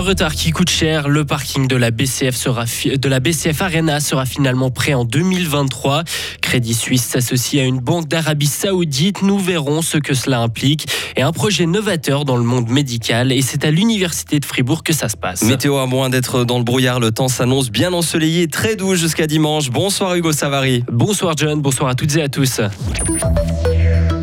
Un 0.00 0.02
retard 0.02 0.34
qui 0.34 0.50
coûte 0.50 0.70
cher. 0.70 1.10
Le 1.10 1.26
parking 1.26 1.68
de 1.68 1.76
la 1.76 1.90
BCF 1.90 2.34
sera 2.34 2.64
de 2.64 3.08
la 3.10 3.20
BCF 3.20 3.60
Arena 3.60 4.00
sera 4.00 4.24
finalement 4.24 4.70
prêt 4.70 4.94
en 4.94 5.04
2023. 5.04 6.04
Crédit 6.40 6.72
Suisse 6.72 7.04
s'associe 7.04 7.62
à 7.62 7.66
une 7.66 7.80
banque 7.80 8.08
d'Arabie 8.08 8.46
Saoudite. 8.46 9.20
Nous 9.20 9.38
verrons 9.38 9.82
ce 9.82 9.98
que 9.98 10.14
cela 10.14 10.40
implique 10.40 10.86
et 11.16 11.22
un 11.22 11.32
projet 11.32 11.66
novateur 11.66 12.24
dans 12.24 12.38
le 12.38 12.44
monde 12.44 12.70
médical. 12.70 13.30
Et 13.30 13.42
c'est 13.42 13.62
à 13.66 13.70
l'université 13.70 14.40
de 14.40 14.46
Fribourg 14.46 14.84
que 14.84 14.94
ça 14.94 15.10
se 15.10 15.18
passe. 15.18 15.42
Météo 15.42 15.76
à 15.76 15.84
moins 15.84 16.08
d'être 16.08 16.44
dans 16.44 16.56
le 16.56 16.64
brouillard, 16.64 16.98
le 16.98 17.10
temps 17.10 17.28
s'annonce 17.28 17.70
bien 17.70 17.92
ensoleillé, 17.92 18.48
très 18.48 18.76
doux 18.76 18.94
jusqu'à 18.94 19.26
dimanche. 19.26 19.68
Bonsoir 19.68 20.14
Hugo 20.14 20.32
Savary. 20.32 20.82
Bonsoir 20.90 21.34
John. 21.36 21.60
Bonsoir 21.60 21.90
à 21.90 21.94
toutes 21.94 22.16
et 22.16 22.22
à 22.22 22.30
tous. 22.30 22.62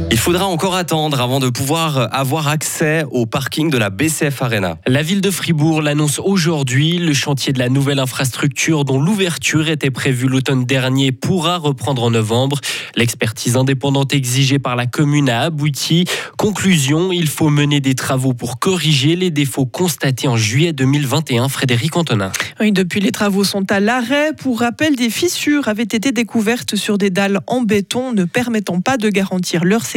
Il 0.10 0.18
faudra 0.18 0.46
encore 0.46 0.76
attendre 0.76 1.20
avant 1.20 1.42
de 1.42 1.50
pouvoir 1.50 2.08
avoir 2.16 2.48
accès 2.48 3.04
au 3.12 3.26
parking 3.26 3.70
de 3.70 3.78
la 3.78 3.90
BCF 3.90 4.42
Arena. 4.42 4.78
La 4.88 5.04
ville 5.04 5.20
de 5.20 5.30
Fribourg 5.30 5.82
l'annonce 5.82 6.20
aujourd'hui. 6.20 6.98
Le 6.98 7.12
chantier 7.12 7.52
de 7.52 7.60
la 7.60 7.68
nouvelle 7.68 8.00
infrastructure 8.00 8.86
dont 8.86 9.02
l'ouverture 9.02 9.68
était 9.68 9.92
prévue 9.92 10.30
l'automne 10.30 10.64
dernier 10.64 11.12
pourra 11.12 11.58
reprendre 11.58 12.04
en 12.04 12.12
novembre. 12.12 12.62
L'expertise 12.96 13.58
indépendante 13.58 14.14
exigée 14.14 14.60
par 14.60 14.78
la 14.78 14.86
commune 14.86 15.30
a 15.30 15.42
abouti. 15.42 16.06
Conclusion, 16.38 17.12
il 17.12 17.28
faut 17.28 17.50
mener 17.50 17.82
des 17.82 17.96
travaux 17.96 18.34
pour 18.34 18.60
corriger 18.60 19.18
les 19.18 19.30
défauts 19.30 19.66
constatés 19.66 20.30
en 20.30 20.38
juillet 20.38 20.72
2021. 20.72 21.50
Frédéric 21.50 21.98
Antonin. 21.98 22.32
Oui, 22.62 22.72
depuis 22.72 23.02
les 23.02 23.12
travaux 23.12 23.44
sont 23.44 23.70
à 23.70 23.82
l'arrêt. 23.82 24.32
Pour 24.38 24.62
rappel, 24.62 24.96
des 24.96 25.10
fissures 25.10 25.68
avaient 25.68 25.84
été 25.84 26.14
découvertes 26.14 26.78
sur 26.78 26.98
des 26.98 27.10
dalles 27.10 27.42
en 27.48 27.62
béton 27.62 28.14
ne 28.14 28.24
permettant 28.24 28.80
pas 28.80 28.96
de 28.96 29.10
garantir 29.10 29.66
leur 29.66 29.82
sécurité 29.82 29.97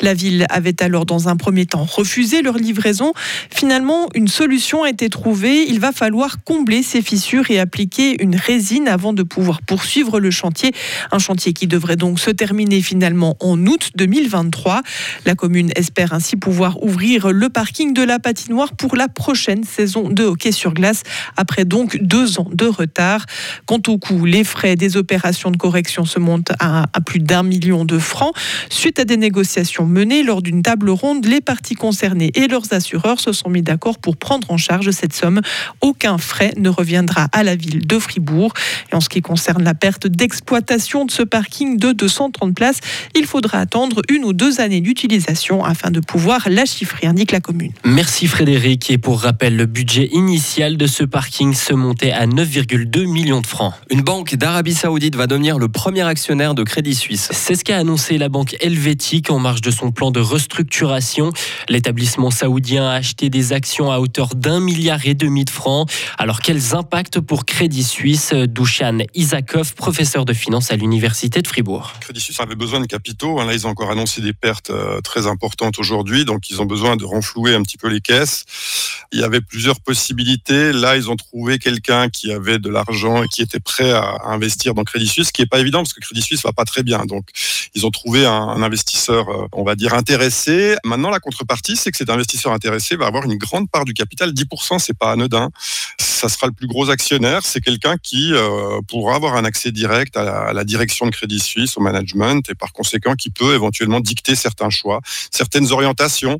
la 0.00 0.14
ville 0.14 0.46
avait 0.50 0.82
alors 0.82 1.06
dans 1.06 1.28
un 1.28 1.36
premier 1.36 1.66
temps 1.66 1.84
refusé 1.84 2.42
leur 2.42 2.56
livraison. 2.56 3.12
Finalement, 3.50 4.08
une 4.14 4.28
solution 4.28 4.82
a 4.82 4.90
été 4.90 5.08
trouvée. 5.08 5.66
Il 5.68 5.80
va 5.80 5.92
falloir 5.92 6.42
combler 6.44 6.82
ces 6.82 7.02
fissures 7.02 7.50
et 7.50 7.58
appliquer 7.58 8.22
une 8.22 8.36
résine 8.36 8.88
avant 8.88 9.12
de 9.12 9.22
pouvoir 9.22 9.62
poursuivre 9.62 10.20
le 10.20 10.30
chantier. 10.30 10.72
Un 11.12 11.18
chantier 11.18 11.52
qui 11.52 11.66
devrait 11.66 11.96
donc 11.96 12.20
se 12.20 12.30
terminer 12.30 12.82
finalement 12.82 13.36
en 13.40 13.66
août 13.66 13.90
2023. 13.94 14.82
La 15.26 15.34
commune 15.34 15.70
espère 15.76 16.12
ainsi 16.12 16.36
pouvoir 16.36 16.82
ouvrir 16.82 17.30
le 17.30 17.48
parking 17.48 17.92
de 17.94 18.02
la 18.02 18.18
patinoire 18.18 18.74
pour 18.74 18.96
la 18.96 19.08
prochaine 19.08 19.64
saison 19.64 20.08
de 20.08 20.24
hockey 20.24 20.52
sur 20.52 20.74
glace, 20.74 21.02
après 21.36 21.64
donc 21.64 21.98
deux 22.00 22.38
ans 22.38 22.48
de 22.52 22.66
retard. 22.66 23.26
Quant 23.66 23.80
au 23.88 23.98
coût, 23.98 24.24
les 24.24 24.44
frais 24.44 24.76
des 24.76 24.96
opérations 24.96 25.50
de 25.50 25.56
correction 25.56 26.04
se 26.04 26.18
montent 26.18 26.52
à, 26.58 26.86
plus 27.04 27.20
d'un 27.20 27.42
million 27.42 27.84
de 27.84 27.98
francs. 27.98 28.34
À 28.98 29.04
des 29.04 29.16
négociations 29.16 29.86
menées 29.86 30.22
lors 30.22 30.42
d'une 30.42 30.62
table 30.62 30.90
ronde, 30.90 31.24
les 31.26 31.40
parties 31.40 31.74
concernées 31.74 32.32
et 32.34 32.48
leurs 32.48 32.72
assureurs 32.72 33.20
se 33.20 33.32
sont 33.32 33.50
mis 33.50 33.62
d'accord 33.62 33.98
pour 33.98 34.16
prendre 34.16 34.50
en 34.50 34.56
charge 34.56 34.90
cette 34.90 35.12
somme. 35.12 35.40
Aucun 35.80 36.18
frais 36.18 36.52
ne 36.56 36.68
reviendra 36.68 37.28
à 37.32 37.42
la 37.42 37.54
ville 37.54 37.86
de 37.86 37.98
Fribourg. 37.98 38.52
Et 38.90 38.94
en 38.94 39.00
ce 39.00 39.08
qui 39.08 39.20
concerne 39.20 39.62
la 39.62 39.74
perte 39.74 40.06
d'exploitation 40.06 41.04
de 41.04 41.10
ce 41.10 41.22
parking 41.22 41.78
de 41.78 41.92
230 41.92 42.54
places, 42.54 42.80
il 43.14 43.26
faudra 43.26 43.58
attendre 43.58 44.02
une 44.08 44.24
ou 44.24 44.32
deux 44.32 44.60
années 44.60 44.80
d'utilisation 44.80 45.64
afin 45.64 45.90
de 45.90 46.00
pouvoir 46.00 46.48
la 46.48 46.64
chiffrer, 46.64 47.06
indique 47.06 47.32
la 47.32 47.40
commune. 47.40 47.72
Merci 47.84 48.26
Frédéric. 48.26 48.90
Et 48.90 48.98
pour 48.98 49.20
rappel, 49.20 49.56
le 49.56 49.66
budget 49.66 50.08
initial 50.12 50.76
de 50.76 50.86
ce 50.86 51.04
parking 51.04 51.54
se 51.54 51.74
montait 51.74 52.12
à 52.12 52.26
9,2 52.26 53.06
millions 53.06 53.40
de 53.40 53.46
francs. 53.46 53.74
Une 53.90 54.02
banque 54.02 54.34
d'Arabie 54.34 54.74
Saoudite 54.74 55.16
va 55.16 55.26
devenir 55.26 55.58
le 55.58 55.68
premier 55.68 56.02
actionnaire 56.02 56.54
de 56.54 56.62
Crédit 56.62 56.94
Suisse. 56.94 57.28
C'est 57.32 57.54
ce 57.54 57.64
qu'a 57.64 57.78
annoncé 57.78 58.18
la 58.18 58.28
banque 58.28 58.56
LV 58.64 58.79
helvétique 58.80 59.30
en 59.30 59.38
marge 59.38 59.60
de 59.60 59.70
son 59.70 59.92
plan 59.92 60.10
de 60.10 60.20
restructuration. 60.20 61.32
L'établissement 61.68 62.30
saoudien 62.30 62.88
a 62.88 62.94
acheté 62.94 63.28
des 63.28 63.52
actions 63.52 63.92
à 63.92 63.98
hauteur 63.98 64.34
d'un 64.34 64.58
milliard 64.58 65.06
et 65.06 65.14
demi 65.14 65.44
de 65.44 65.50
francs. 65.50 65.90
Alors 66.16 66.40
quels 66.40 66.74
impacts 66.74 67.20
pour 67.20 67.44
Crédit 67.44 67.84
Suisse? 67.84 68.32
Douchan 68.32 68.98
Isakov, 69.14 69.74
professeur 69.74 70.24
de 70.24 70.32
finance 70.32 70.70
à 70.70 70.76
l'université 70.76 71.42
de 71.42 71.46
Fribourg. 71.46 71.92
Crédit 72.00 72.20
Suisse 72.20 72.40
avait 72.40 72.54
besoin 72.54 72.80
de 72.80 72.86
capitaux. 72.86 73.38
Là, 73.44 73.52
ils 73.52 73.66
ont 73.66 73.70
encore 73.70 73.90
annoncé 73.90 74.22
des 74.22 74.32
pertes 74.32 74.70
euh, 74.70 75.02
très 75.02 75.26
importantes 75.26 75.78
aujourd'hui, 75.78 76.24
donc 76.24 76.48
ils 76.48 76.62
ont 76.62 76.66
besoin 76.66 76.96
de 76.96 77.04
renflouer 77.04 77.54
un 77.54 77.62
petit 77.62 77.76
peu 77.76 77.88
les 77.88 78.00
caisses. 78.00 78.46
Il 79.12 79.20
y 79.20 79.24
avait 79.24 79.42
plusieurs 79.42 79.80
possibilités. 79.80 80.72
Là, 80.72 80.96
ils 80.96 81.10
ont 81.10 81.16
trouvé 81.16 81.58
quelqu'un 81.58 82.08
qui 82.08 82.32
avait 82.32 82.58
de 82.58 82.70
l'argent 82.70 83.22
et 83.22 83.28
qui 83.28 83.42
était 83.42 83.60
prêt 83.60 83.90
à 83.90 84.22
investir 84.24 84.72
dans 84.72 84.84
Crédit 84.84 85.08
Suisse, 85.08 85.26
ce 85.26 85.32
qui 85.32 85.42
n'est 85.42 85.48
pas 85.48 85.58
évident 85.58 85.80
parce 85.80 85.92
que 85.92 86.00
Crédit 86.00 86.22
Suisse 86.22 86.42
va 86.42 86.52
pas 86.52 86.64
très 86.64 86.82
bien. 86.82 87.04
Donc, 87.04 87.28
ils 87.74 87.84
ont 87.84 87.90
trouvé 87.90 88.24
un, 88.24 88.32
un 88.32 88.62
investisseur, 88.70 89.28
euh, 89.28 89.46
on 89.52 89.64
va 89.64 89.74
dire, 89.74 89.94
intéressé. 89.94 90.76
Maintenant, 90.84 91.10
la 91.10 91.18
contrepartie, 91.18 91.76
c'est 91.76 91.90
que 91.90 91.96
cet 91.96 92.08
investisseur 92.08 92.52
intéressé 92.52 92.94
va 92.94 93.06
avoir 93.06 93.24
une 93.24 93.36
grande 93.36 93.68
part 93.68 93.84
du 93.84 93.94
capital. 93.94 94.32
10%, 94.32 94.78
c'est 94.78 94.96
pas 94.96 95.10
anodin. 95.10 95.50
Ça 95.98 96.28
sera 96.28 96.46
le 96.46 96.52
plus 96.52 96.68
gros 96.68 96.88
actionnaire. 96.88 97.40
C'est 97.44 97.60
quelqu'un 97.60 97.96
qui 98.00 98.32
euh, 98.32 98.80
pourra 98.88 99.16
avoir 99.16 99.34
un 99.36 99.44
accès 99.44 99.72
direct 99.72 100.16
à 100.16 100.52
la, 100.52 100.64
direction 100.64 101.06
de 101.06 101.10
Crédit 101.10 101.40
Suisse, 101.40 101.76
au 101.76 101.80
management, 101.80 102.48
et 102.48 102.54
par 102.54 102.72
conséquent, 102.72 103.14
qui 103.14 103.30
peut 103.30 103.54
éventuellement 103.54 104.00
dicter 104.00 104.36
certains 104.36 104.70
choix, 104.70 105.00
certaines 105.32 105.72
orientations. 105.72 106.38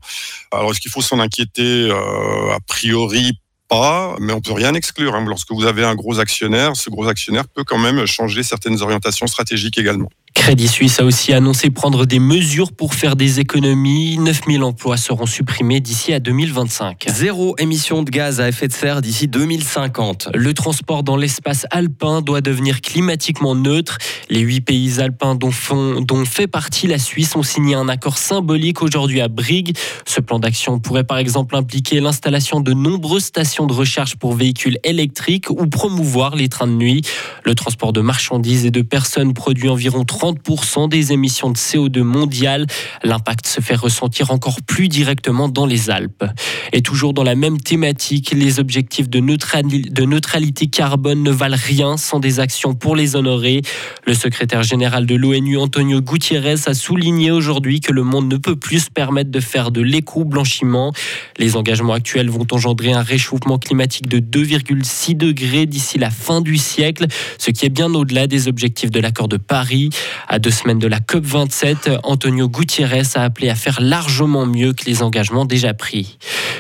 Alors, 0.53 0.71
est-ce 0.71 0.81
qu'il 0.81 0.93
faut 0.93 1.03
s'en 1.03 1.19
inquiéter? 1.19 1.91
Euh, 1.91 2.55
A 2.55 2.61
priori, 2.67 3.33
pas, 3.71 4.17
mais 4.19 4.33
on 4.33 4.41
peut 4.41 4.53
rien 4.53 4.75
exclure. 4.75 5.15
Hein. 5.15 5.25
Lorsque 5.27 5.53
vous 5.53 5.65
avez 5.65 5.85
un 5.85 5.95
gros 5.95 6.19
actionnaire, 6.19 6.77
ce 6.77 6.91
gros 6.91 7.09
actionnaire 7.09 7.49
peut 7.49 7.65
quand 7.65 7.79
même 7.79 8.05
changer 8.05 8.43
certaines 8.43 8.83
orientations 8.83 9.29
stratégiques 9.29 9.79
également. 9.79 10.11
Crédit 10.41 10.69
Suisse 10.69 10.99
a 10.99 11.05
aussi 11.05 11.35
annoncé 11.35 11.69
prendre 11.69 12.07
des 12.07 12.19
mesures 12.19 12.73
pour 12.73 12.95
faire 12.95 13.15
des 13.15 13.41
économies. 13.41 14.17
9000 14.19 14.63
emplois 14.65 14.97
seront 14.97 15.27
supprimés 15.27 15.81
d'ici 15.81 16.15
à 16.15 16.19
2025. 16.19 17.05
Zéro 17.09 17.55
émission 17.59 18.03
de 18.03 18.11
gaz 18.11 18.41
à 18.41 18.49
effet 18.49 18.67
de 18.67 18.73
serre 18.73 19.03
d'ici 19.03 19.29
2050. 19.29 20.31
Le 20.35 20.55
transport 20.55 21.03
dans 21.03 21.17
l'espace 21.17 21.67
alpin 21.71 22.23
doit 22.23 22.41
devenir 22.41 22.81
climatiquement 22.81 23.55
neutre. 23.55 23.99
Les 24.31 24.41
huit 24.41 24.63
pays 24.63 24.99
alpins 24.99 25.35
dont, 25.35 25.51
dont 26.01 26.25
fait 26.25 26.47
partie 26.47 26.87
la 26.87 26.99
Suisse 26.99 27.37
ont 27.37 27.43
signé 27.43 27.75
un 27.75 27.89
accord 27.89 28.17
symbolique 28.17 28.83
aujourd'hui 28.83 29.21
à 29.21 29.29
Brigue. 29.29 29.77
Ce 30.07 30.23
plan 30.23 30.39
d'action 30.39 30.81
pourrait 30.81 31.05
par 31.05 31.19
exemple 31.19 31.55
impliquer 31.55 32.01
l'installation 32.01 32.61
de 32.61 32.73
nombreuses 32.73 33.25
stations 33.25 33.67
de 33.67 33.75
recharge 33.75 34.17
pour 34.17 34.33
véhicules 34.33 34.79
électriques 34.85 35.51
ou 35.51 35.67
promouvoir 35.67 36.35
les 36.35 36.49
trains 36.49 36.67
de 36.67 36.73
nuit. 36.73 37.03
Le 37.45 37.55
transport 37.55 37.93
de 37.93 38.01
marchandises 38.01 38.65
et 38.65 38.71
de 38.71 38.83
personnes 38.83 39.35
produit 39.35 39.69
environ 39.69 40.03
30% 40.03 40.30
des 40.89 41.13
émissions 41.13 41.51
de 41.51 41.57
CO2 41.57 42.03
mondiales. 42.03 42.67
L'impact 43.03 43.47
se 43.47 43.61
fait 43.61 43.75
ressentir 43.75 44.31
encore 44.31 44.61
plus 44.63 44.89
directement 44.89 45.49
dans 45.49 45.67
les 45.67 45.91
Alpes. 45.91 46.25
Et 46.73 46.83
toujours 46.83 47.13
dans 47.13 47.23
la 47.23 47.35
même 47.35 47.61
thématique, 47.61 48.33
les 48.33 48.61
objectifs 48.61 49.09
de, 49.09 49.21
neutralité 49.21 50.67
carbone 50.67 51.23
ne 51.23 51.31
valent 51.31 51.57
rien 51.59 51.97
sans 51.97 52.21
des 52.21 52.41
actions 52.41 52.75
pour 52.75 52.97
les 52.97 53.17
honorer. 53.17 53.63
Le 54.07 54.15
secrétaire 54.15 54.63
général 54.63 55.07
de 55.07 55.15
l'ONU, 55.15 55.59
Antonio 55.59 56.01
Gutiérrez, 56.01 56.67
a 56.67 56.75
souligné 56.75 57.31
aujourd'hui 57.31 57.81
que 57.81 57.93
le 57.93 58.03
monde 58.03 58.29
ne 58.31 58.37
peut 58.37 58.57
plus 58.57 58.81
se 58.81 58.91
permettre 58.91 59.31
de 59.31 59.41
faire 59.41 59.71
de 59.71 59.81
l'éco-blanchiment. 59.81 60.93
Les 61.39 61.57
engagements 61.57 61.95
actuels 61.95 62.31
vont 62.31 62.47
engendrer 62.53 62.93
un 62.93 63.03
réchauffement 63.03 63.59
climatique 63.59 64.09
de 64.09 64.19
2,6 64.19 65.17
degrés 65.17 65.67
d'ici 65.67 65.99
la 65.99 66.11
fin 66.11 66.41
du 66.41 66.57
siècle, 66.57 67.07
ce 67.39 67.51
qui 67.51 67.67
est 67.67 67.71
bien 67.71 67.95
au-delà 67.95 68.27
des 68.27 68.49
objectifs 68.49 68.91
de 68.91 69.01
l'accord 69.01 69.29
de 69.29 69.37
Paris. 69.37 69.91
À 70.29 70.39
deux 70.39 70.51
semaines 70.51 70.79
de 70.79 70.87
la 70.87 71.01
COP27, 71.01 72.01
Antonio 72.03 72.49
Gutiérrez 72.49 73.03
a 73.15 73.23
appelé 73.23 73.49
à 73.49 73.55
faire 73.55 73.81
largement 73.81 74.47
mieux 74.47 74.73
que 74.73 74.85
les 74.85 75.03
engagements 75.03 75.45
déjà 75.45 75.75
pris. 75.75 76.19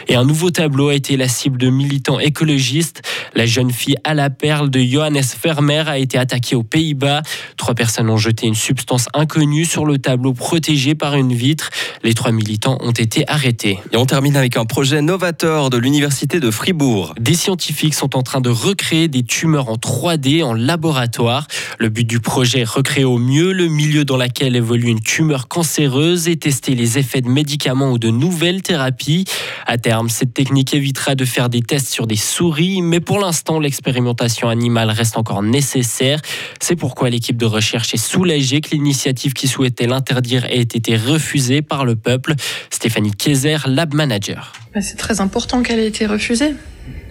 Et 0.09 0.17
un 0.17 0.25
nouveau 0.25 0.51
tableau 0.51 0.89
a 0.89 0.95
été 0.95 1.17
la 1.17 1.29
cible 1.29 1.59
de 1.59 1.71
militants 1.71 2.19
écologistes. 2.19 3.03
La 3.35 3.47
jeune 3.47 3.71
fille 3.71 3.97
à 4.03 4.15
la 4.15 4.29
perle 4.29 4.71
de 4.71 4.81
Johannes 4.81 5.23
Vermeer 5.43 5.89
a 5.89 5.99
été 5.99 6.19
attaquée 6.19 6.57
aux 6.57 6.63
Pays-Bas. 6.63 7.23
Trois 7.57 7.75
personnes 7.75 8.11
ont 8.11 8.17
jeté 8.17 8.47
une 8.47 8.55
substance 8.55 9.07
inconnue 9.15 9.65
sur 9.65 9.87
le 9.87 9.99
tableau 9.99 10.33
protégé 10.33 10.95
par 10.95 11.15
une 11.15 11.33
vitre. 11.33 11.71
Les 12.03 12.15
trois 12.15 12.33
militants 12.33 12.79
ont 12.81 12.91
été 12.91 13.25
arrêtés. 13.29 13.79
Et 13.93 13.97
on 13.97 14.07
termine 14.07 14.37
avec 14.37 14.57
un 14.57 14.65
projet 14.65 15.01
novateur 15.01 15.71
de 15.71 15.77
l'université 15.77 16.41
de 16.41 16.51
Fribourg. 16.51 17.15
Des 17.21 17.35
scientifiques 17.35 17.95
sont 17.95 18.17
en 18.17 18.23
train 18.23 18.41
de 18.41 18.51
recréer 18.51 19.09
des 19.09 19.23
tumeurs 19.23 19.69
en 19.69 19.77
3D 19.77 20.43
en 20.43 20.55
laboratoire. 20.55 21.47
Le 21.79 21.89
but 21.89 22.05
du 22.05 22.21
projet 22.21 22.61
est 22.61 22.69
recréer 22.69 23.05
au 23.05 23.19
mieux 23.19 23.40
le 23.45 23.69
milieu 23.69 24.05
dans 24.05 24.17
lequel 24.17 24.57
évolue 24.57 24.89
une 24.89 25.01
tumeur 25.01 25.49
cancéreuse 25.49 26.29
et 26.29 26.37
tester 26.37 26.75
les 26.75 26.99
effets 26.99 27.21
de 27.21 27.29
médicaments 27.29 27.93
ou 27.93 27.99
de 27.99 28.11
nouvelles 28.11 28.63
thérapies. 28.63 29.25
À 29.67 29.79
terme, 29.79 30.09
cette 30.09 30.35
technique 30.35 30.75
évitera 30.75 31.15
de 31.15 31.25
faire 31.25 31.49
des 31.49 31.63
tests 31.63 31.89
sur 31.89 32.07
des 32.07 32.17
souris, 32.17 32.83
mais 32.83 33.01
pour 33.01 33.19
l'instant, 33.19 33.59
l'expérimentation 33.59 34.49
animale 34.49 34.91
reste 34.91 35.17
encore 35.17 35.43
nécessaire. 35.43 36.21
C'est 36.61 36.77
pourquoi 36.77 37.09
l'équipe 37.09 37.37
de 37.37 37.47
recherche 37.47 37.95
est 37.95 38.05
soulagée 38.05 38.61
que 38.61 38.71
l'initiative 38.71 39.33
qui 39.33 39.49
souhaitait 39.49 39.87
l'interdire 39.87 40.45
ait 40.47 40.61
été 40.61 40.97
refusée 40.97 41.63
par 41.63 41.85
le 41.85 41.97
peuple. 41.97 42.35
Stéphanie 42.71 43.13
Kaiser, 43.13 43.57
lab 43.67 43.95
manager. 43.95 44.53
Bah, 44.75 44.81
c'est 44.83 44.97
très 44.97 45.21
important 45.21 45.63
qu'elle 45.63 45.79
ait 45.79 45.89
été 45.89 46.07
refusée. 46.07 46.55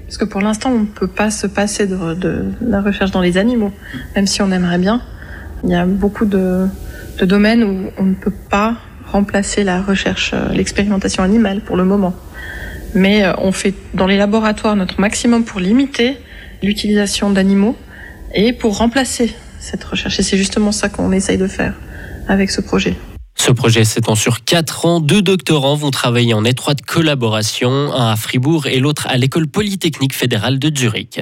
Parce 0.05 0.17
que 0.17 0.25
pour 0.25 0.41
l'instant, 0.41 0.71
on 0.71 0.79
ne 0.79 0.85
peut 0.85 1.07
pas 1.07 1.31
se 1.31 1.47
passer 1.47 1.87
de, 1.87 2.13
de, 2.15 2.51
la 2.61 2.81
recherche 2.81 3.11
dans 3.11 3.21
les 3.21 3.37
animaux, 3.37 3.71
même 4.15 4.27
si 4.27 4.41
on 4.41 4.51
aimerait 4.51 4.79
bien. 4.79 5.01
Il 5.63 5.69
y 5.69 5.75
a 5.75 5.85
beaucoup 5.85 6.25
de, 6.25 6.67
domaines 7.21 7.63
où 7.63 7.91
on 7.97 8.03
ne 8.03 8.15
peut 8.15 8.33
pas 8.49 8.75
remplacer 9.11 9.63
la 9.63 9.81
recherche, 9.81 10.31
euh, 10.33 10.49
l'expérimentation 10.53 11.23
animale 11.23 11.61
pour 11.61 11.75
le 11.75 11.83
moment. 11.83 12.13
Mais 12.93 13.23
euh, 13.23 13.33
on 13.39 13.51
fait 13.51 13.73
dans 13.93 14.07
les 14.07 14.17
laboratoires 14.17 14.75
notre 14.75 15.01
maximum 15.01 15.43
pour 15.43 15.59
limiter 15.59 16.17
l'utilisation 16.61 17.29
d'animaux 17.29 17.75
et 18.33 18.53
pour 18.53 18.77
remplacer 18.77 19.33
cette 19.59 19.83
recherche. 19.83 20.19
Et 20.19 20.23
c'est 20.23 20.37
justement 20.37 20.71
ça 20.71 20.89
qu'on 20.89 21.11
essaye 21.11 21.37
de 21.37 21.47
faire 21.47 21.73
avec 22.27 22.51
ce 22.51 22.61
projet. 22.61 22.95
Ce 23.35 23.51
projet 23.51 23.83
s'étend 23.83 24.15
sur 24.15 24.43
4 24.43 24.85
ans. 24.85 24.99
Deux 24.99 25.21
doctorants 25.21 25.75
vont 25.75 25.91
travailler 25.91 26.33
en 26.33 26.45
étroite 26.45 26.81
collaboration, 26.81 27.71
un 27.93 28.11
à 28.11 28.15
Fribourg 28.15 28.67
et 28.67 28.79
l'autre 28.79 29.07
à 29.07 29.17
l'école 29.17 29.47
polytechnique 29.47 30.13
fédérale 30.13 30.59
de 30.59 30.75
Zurich. 30.75 31.21